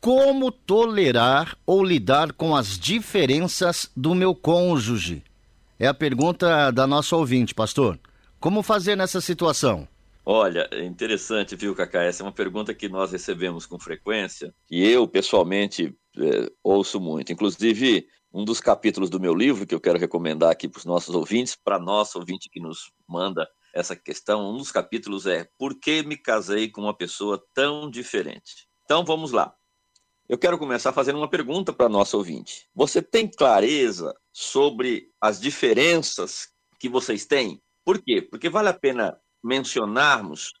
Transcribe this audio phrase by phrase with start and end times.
[0.00, 5.22] Como tolerar ou lidar com as diferenças do meu cônjuge?
[5.78, 8.00] É a pergunta da nossa ouvinte, pastor.
[8.40, 9.86] Como fazer nessa situação?
[10.24, 12.02] Olha, é interessante, viu, Cacá?
[12.02, 17.30] Essa é uma pergunta que nós recebemos com frequência e eu, pessoalmente, é, ouço muito.
[17.30, 21.14] Inclusive, um dos capítulos do meu livro que eu quero recomendar aqui para os nossos
[21.14, 26.02] ouvintes, para nosso ouvinte que nos manda essa questão, um dos capítulos é Por que
[26.02, 28.66] me casei com uma pessoa tão diferente?
[28.86, 29.54] Então, vamos lá.
[30.30, 32.68] Eu quero começar fazendo uma pergunta para nosso ouvinte.
[32.72, 37.60] Você tem clareza sobre as diferenças que vocês têm?
[37.84, 38.22] Por quê?
[38.22, 40.52] Porque vale a pena mencionarmos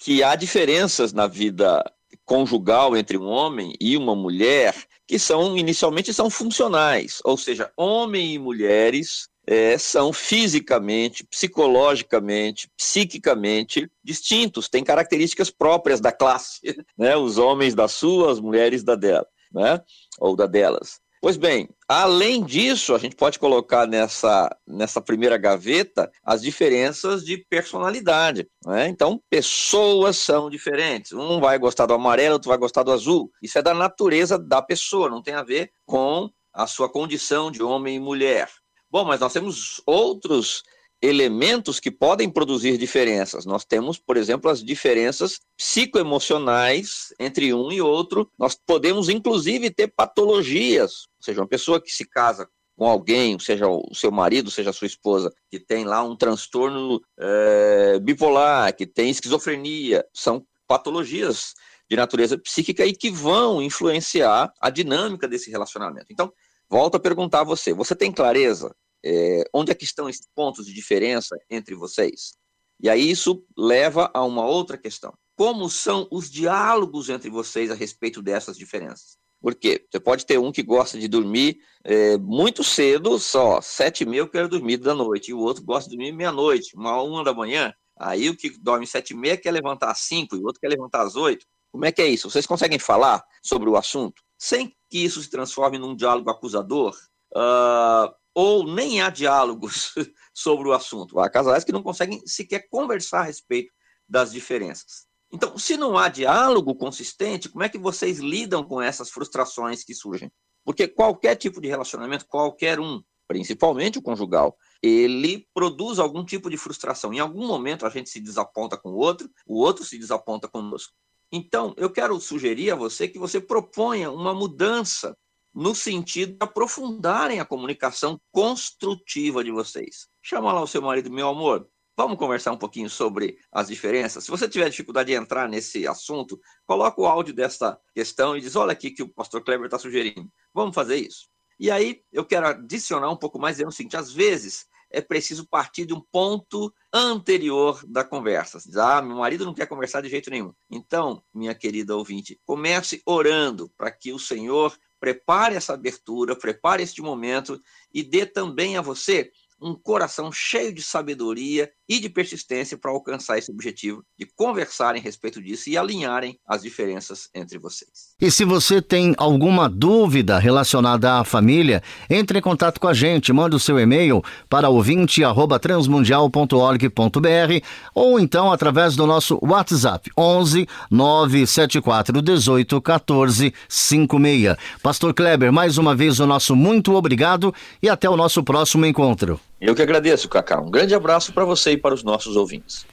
[0.00, 1.80] que há diferenças na vida
[2.24, 4.74] conjugal entre um homem e uma mulher
[5.06, 13.90] que são inicialmente são funcionais, ou seja, homem e mulheres é, são fisicamente, psicologicamente, psiquicamente
[14.02, 16.60] distintos, têm características próprias da classe,
[16.96, 17.16] né?
[17.16, 19.80] Os homens da sua, as mulheres da dela, né?
[20.18, 21.02] Ou da delas.
[21.24, 27.38] Pois bem, além disso, a gente pode colocar nessa, nessa primeira gaveta as diferenças de
[27.48, 28.46] personalidade.
[28.66, 28.88] Né?
[28.88, 31.14] Então, pessoas são diferentes.
[31.14, 33.32] Um vai gostar do amarelo, outro vai gostar do azul.
[33.42, 37.62] Isso é da natureza da pessoa, não tem a ver com a sua condição de
[37.62, 38.50] homem e mulher.
[38.94, 40.62] Bom, mas nós temos outros
[41.02, 43.44] elementos que podem produzir diferenças.
[43.44, 48.30] Nós temos, por exemplo, as diferenças psicoemocionais entre um e outro.
[48.38, 51.08] Nós podemos, inclusive, ter patologias.
[51.18, 54.72] Ou seja, uma pessoa que se casa com alguém, seja o seu marido, seja a
[54.72, 61.54] sua esposa, que tem lá um transtorno é, bipolar, que tem esquizofrenia, são patologias
[61.90, 66.06] de natureza psíquica e que vão influenciar a dinâmica desse relacionamento.
[66.12, 66.32] Então,
[66.70, 68.72] volto a perguntar a você: você tem clareza
[69.04, 72.34] é, onde é que estão esses pontos de diferença entre vocês?
[72.80, 75.12] E aí isso leva a uma outra questão.
[75.36, 79.18] Como são os diálogos entre vocês a respeito dessas diferenças?
[79.40, 79.86] Por quê?
[79.90, 84.20] Você pode ter um que gosta de dormir é, muito cedo, só sete e meia
[84.20, 87.34] eu quero dormir da noite, e o outro gosta de dormir meia-noite, uma uma da
[87.34, 87.72] manhã.
[87.98, 90.68] Aí o que dorme sete e meia quer levantar às cinco, e o outro quer
[90.68, 91.44] levantar às oito.
[91.70, 92.30] Como é que é isso?
[92.30, 96.96] Vocês conseguem falar sobre o assunto sem que isso se transforme num diálogo acusador?
[97.34, 99.92] Uh, ou nem há diálogos
[100.34, 101.18] sobre o assunto.
[101.20, 103.72] Há casais que não conseguem sequer conversar a respeito
[104.08, 105.06] das diferenças.
[105.32, 109.94] Então, se não há diálogo consistente, como é que vocês lidam com essas frustrações que
[109.94, 110.30] surgem?
[110.64, 116.56] Porque qualquer tipo de relacionamento, qualquer um, principalmente o conjugal, ele produz algum tipo de
[116.56, 117.12] frustração.
[117.12, 120.92] Em algum momento a gente se desaponta com o outro, o outro se desaponta conosco.
[121.32, 125.16] Então, eu quero sugerir a você que você proponha uma mudança
[125.54, 130.08] no sentido de aprofundarem a comunicação construtiva de vocês.
[130.20, 134.24] Chama lá o seu marido, meu amor, vamos conversar um pouquinho sobre as diferenças.
[134.24, 138.56] Se você tiver dificuldade de entrar nesse assunto, coloca o áudio dessa questão e diz:
[138.56, 140.28] olha aqui que o pastor Kleber está sugerindo.
[140.52, 141.28] Vamos fazer isso.
[141.58, 145.46] E aí eu quero adicionar um pouco mais dizendo o seguinte: às vezes é preciso
[145.48, 148.58] partir de um ponto anterior da conversa.
[148.58, 150.52] Diz, ah, meu marido não quer conversar de jeito nenhum.
[150.70, 157.02] Então, minha querida ouvinte, comece orando para que o Senhor prepare essa abertura, prepare este
[157.02, 157.60] momento
[157.92, 159.30] e dê também a você
[159.60, 165.04] um coração cheio de sabedoria e de persistência para alcançar esse objetivo de conversarem a
[165.04, 168.14] respeito disso e alinharem as diferenças entre vocês.
[168.20, 173.32] E se você tem alguma dúvida relacionada à família, entre em contato com a gente,
[173.32, 182.80] manda o seu e-mail para ouvinte@transmundial.org.br ou então através do nosso WhatsApp 11 974 18
[182.80, 184.56] 14 56.
[184.82, 189.38] Pastor Kleber, mais uma vez o nosso muito obrigado e até o nosso próximo encontro.
[189.64, 190.60] Eu que agradeço, Cacá.
[190.60, 192.84] Um grande abraço para você e para os nossos ouvintes.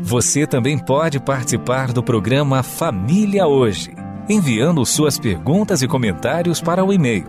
[0.00, 3.92] Você também pode participar do programa Família Hoje,
[4.28, 7.26] enviando suas perguntas e comentários para o e-mail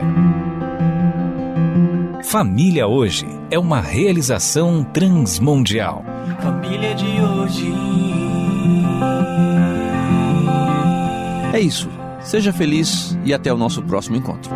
[2.24, 6.02] Família Hoje é uma realização transmundial.
[6.40, 7.74] Família de hoje.
[11.52, 11.90] É isso.
[12.20, 14.50] Seja feliz e até o nosso próximo encontro.